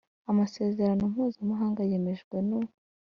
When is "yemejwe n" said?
1.89-2.49